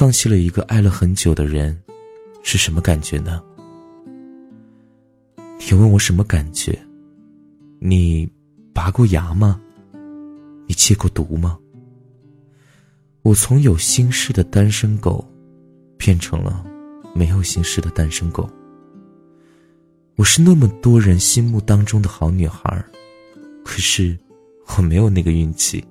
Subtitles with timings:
[0.00, 1.78] 放弃了一个爱了很久的人，
[2.42, 3.42] 是什么感觉呢？
[5.58, 6.80] 你问我什么感觉？
[7.80, 8.26] 你
[8.72, 9.60] 拔过牙吗？
[10.66, 11.58] 你戒过毒吗？
[13.20, 15.22] 我从有心事的单身狗，
[15.98, 16.64] 变成了
[17.14, 18.48] 没有心事的单身狗。
[20.16, 22.82] 我是那么多人心目当中的好女孩，
[23.62, 24.18] 可是
[24.78, 25.84] 我没有那个运气，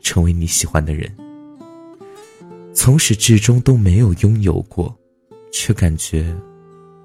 [0.00, 1.12] 成为你喜欢的人。
[2.80, 4.96] 从始至终都没有拥有过，
[5.52, 6.32] 却感觉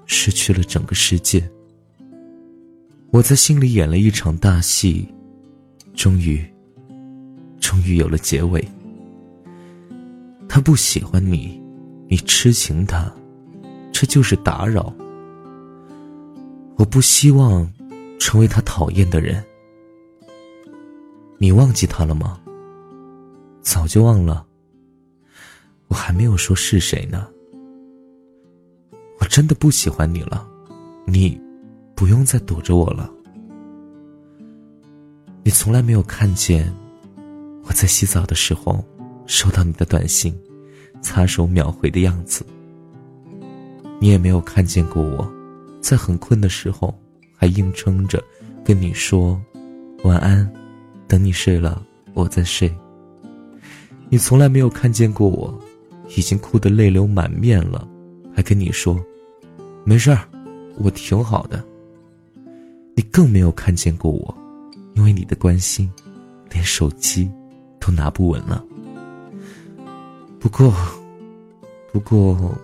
[0.06, 1.50] 失去了整个世界。
[3.10, 5.04] 我在心里演了一场大戏，
[5.92, 6.40] 终于，
[7.58, 8.64] 终于有了结尾。
[10.48, 11.60] 他不喜欢你，
[12.08, 13.12] 你痴情他，
[13.92, 14.94] 这就是打扰。
[16.76, 17.68] 我不希望
[18.20, 19.44] 成为他讨厌的人。
[21.36, 22.40] 你忘记他了吗？
[23.60, 24.46] 早就忘了。
[26.04, 27.26] 还没有说是谁呢。
[29.18, 30.46] 我真的不喜欢你了，
[31.06, 31.40] 你
[31.94, 33.10] 不用再躲着我了。
[35.42, 36.70] 你从来没有看见
[37.62, 38.84] 我在洗澡的时候
[39.24, 40.38] 收到你的短信，
[41.00, 42.44] 擦手秒回的样子。
[43.98, 45.26] 你也没有看见过我，
[45.80, 46.94] 在很困的时候
[47.34, 48.22] 还硬撑着
[48.62, 49.40] 跟你说
[50.02, 50.52] 晚安，
[51.08, 51.82] 等你睡了
[52.12, 52.70] 我再睡。
[54.10, 55.58] 你从来没有看见过我。
[56.16, 57.86] 已经哭得泪流满面了，
[58.34, 59.02] 还跟你说
[59.84, 60.28] ：“没事儿，
[60.76, 61.64] 我挺好的。”
[62.96, 64.34] 你更没有看见过我，
[64.94, 65.90] 因为你的关心，
[66.50, 67.28] 连手机
[67.80, 68.64] 都拿不稳了。
[70.38, 70.72] 不过，
[71.92, 72.56] 不过，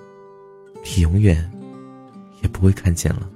[0.85, 1.51] 你永远
[2.43, 3.29] 也不会看见了。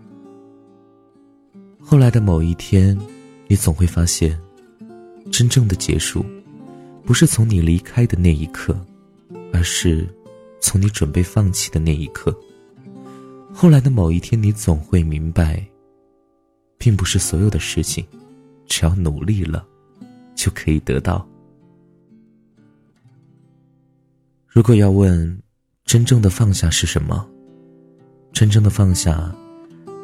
[1.81, 2.97] 后来的某一天，
[3.49, 4.39] 你总会发现，
[5.33, 6.25] 真正的结束，
[7.05, 8.79] 不是从你离开的那一刻。
[9.55, 10.05] 而是，
[10.61, 12.37] 从你准备放弃的那一刻。
[13.53, 15.65] 后来的某一天，你总会明白，
[16.77, 18.05] 并不是所有的事情，
[18.67, 19.65] 只要努力了，
[20.35, 21.25] 就可以得到。
[24.49, 25.41] 如果要问，
[25.85, 27.25] 真正的放下是什么？
[28.33, 29.33] 真正的放下，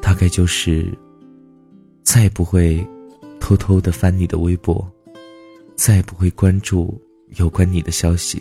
[0.00, 0.96] 大概就是，
[2.04, 2.86] 再也不会
[3.40, 4.88] 偷偷的翻你的微博，
[5.74, 8.40] 再也不会关注有关你的消息。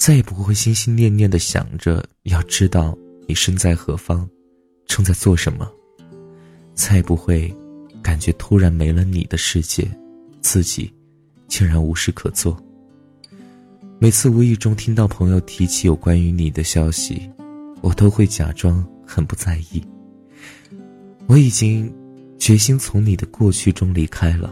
[0.00, 2.96] 再也不会心心念念的想着要知道
[3.28, 4.26] 你身在何方，
[4.86, 5.70] 正在做什么。
[6.74, 7.54] 再也不会
[8.02, 9.86] 感觉突然没了你的世界，
[10.40, 10.90] 自己
[11.48, 12.56] 竟然无事可做。
[13.98, 17.30] 每次无意中听到朋友提起有关于你的消息，
[17.82, 19.84] 我都会假装很不在意。
[21.26, 21.94] 我已经
[22.38, 24.50] 决心从你的过去中离开了，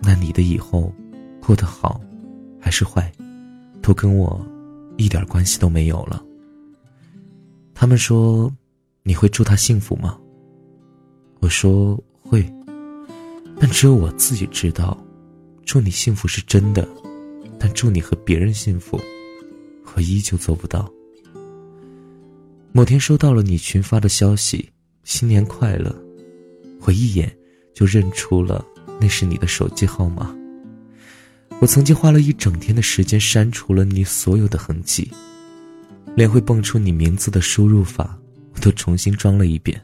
[0.00, 0.90] 那你的以后
[1.42, 2.00] 过得好
[2.58, 3.12] 还是坏，
[3.82, 4.42] 都跟我。
[4.96, 6.22] 一点关系都没有了。
[7.74, 8.52] 他们说
[9.02, 10.18] ：“你会祝他幸福吗？”
[11.40, 12.44] 我说：“会。”
[13.58, 14.96] 但只有我自己知道，
[15.64, 16.88] 祝你幸福是真的，
[17.58, 19.00] 但祝你和别人幸福，
[19.94, 20.90] 我依旧做不到。
[22.72, 24.68] 某天收到了你群发的消息
[25.04, 25.94] ：“新年快乐！”
[26.84, 27.32] 我一眼
[27.74, 28.64] 就认出了
[29.00, 30.34] 那是你的手机号码。
[31.62, 35.08] 我曾经花了一整天的时间删除了你所有的痕迹，
[36.16, 38.18] 连会蹦出你名字的输入法
[38.52, 39.80] 我都重新装了一遍。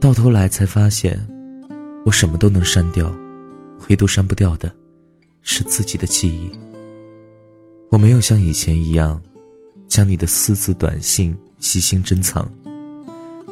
[0.00, 1.18] 到头来才发现，
[2.06, 3.12] 我什么都能删掉，
[3.88, 4.72] 唯独删不掉的，
[5.42, 6.48] 是自己的记忆。
[7.90, 9.20] 我没有像以前一样，
[9.88, 12.48] 将你的私字短信细心珍藏，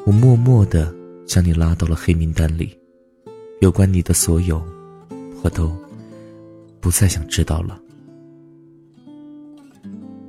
[0.06, 0.94] 我默默的
[1.26, 2.78] 将你拉到了黑名单里，
[3.60, 4.62] 有关你的所有，
[5.42, 5.76] 我都。
[6.82, 7.80] 不再想知道了。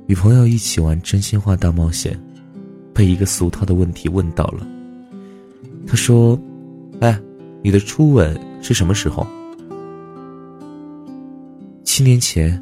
[0.06, 2.18] 与朋友一起玩真心话大冒险，
[2.94, 4.66] 被一个俗套的问题问到了。
[5.86, 6.38] 他说
[7.00, 7.20] ：“哎，
[7.60, 9.26] 你的初吻是什么时候？”
[11.82, 12.60] 七年前，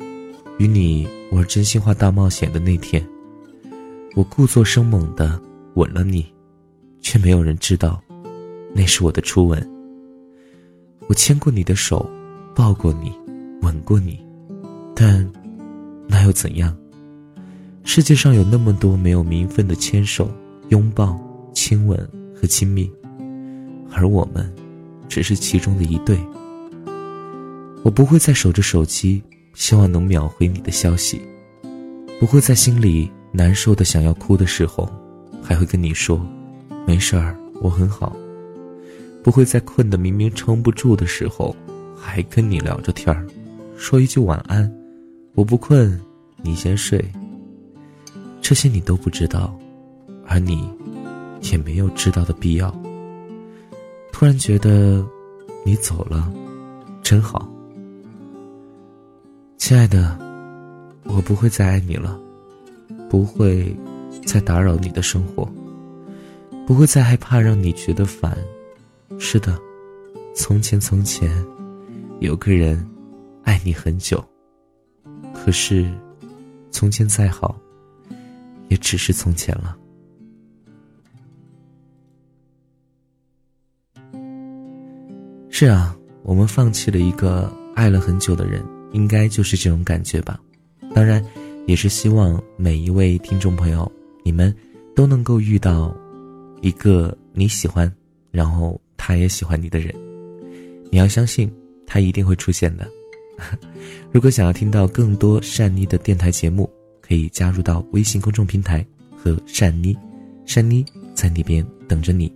[0.58, 3.06] 与你玩真心话大冒险的那天，
[4.16, 5.38] 我故作生猛的
[5.74, 6.26] 吻了你，
[7.00, 8.02] 却没有人知道，
[8.74, 9.70] 那是我的初吻。
[11.08, 12.08] 我牵过你的手，
[12.54, 13.12] 抱过你。
[13.62, 14.20] 吻过你，
[14.94, 15.28] 但
[16.06, 16.76] 那又怎样？
[17.84, 20.30] 世界上有那么多没有名分的牵手、
[20.68, 21.18] 拥抱、
[21.52, 21.98] 亲吻
[22.34, 22.90] 和亲密，
[23.90, 24.52] 而我们
[25.08, 26.18] 只是其中的一对。
[27.82, 29.20] 我不会再守着手机，
[29.54, 31.18] 希望能秒回你的消息；
[32.20, 34.88] 不会在心里难受的想要哭的时候，
[35.42, 36.24] 还会跟你说
[36.86, 38.14] “没事儿，我很好”；
[39.24, 41.54] 不会在困得明明撑不住的时候，
[41.96, 43.26] 还跟你聊着天儿。
[43.82, 44.73] 说一句晚安，
[45.34, 46.00] 我不困，
[46.37, 47.05] 你先睡。
[48.40, 49.58] 这些你都不知道，
[50.25, 50.70] 而你
[51.50, 52.73] 也没有知道的必要。
[54.12, 55.05] 突然觉得
[55.67, 56.32] 你走了，
[57.02, 57.50] 真好，
[59.56, 60.17] 亲爱的，
[61.02, 62.17] 我不会再爱你了，
[63.11, 63.76] 不会
[64.25, 65.44] 再打扰你的生活，
[66.69, 68.38] 不会再害怕让你觉得烦。
[69.19, 69.58] 是的，
[70.37, 71.44] 从前从前，
[72.20, 72.88] 有个人
[73.44, 74.24] 爱你很久，
[75.34, 75.90] 可是，
[76.70, 77.58] 从前再好，
[78.68, 79.76] 也只是从前了。
[85.50, 90.40] 是啊，我们放弃了一个爱了很久的人，应该就是这种感觉吧。
[90.94, 91.24] 当然，
[91.66, 93.90] 也是希望每一位听众朋友，
[94.24, 94.54] 你们
[94.94, 95.94] 都能够遇到
[96.60, 97.92] 一个你喜欢，
[98.30, 99.94] 然后他也喜欢你的人。
[100.90, 101.52] 你要相信，
[101.86, 102.88] 他一定会出现的。
[104.12, 106.68] 如果想要听到更多善妮的电台节目，
[107.00, 108.84] 可以加入到微信公众平台
[109.16, 109.96] 和善妮，
[110.46, 110.84] 善妮
[111.14, 112.32] 在那边等着你。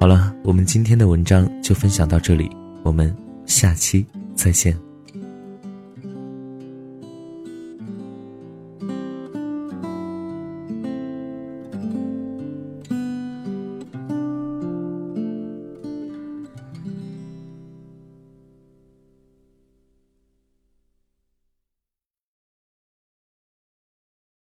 [0.00, 2.50] 好了，我们今天的文章就分享到这里，
[2.82, 3.14] 我们
[3.46, 4.04] 下期
[4.34, 4.91] 再见。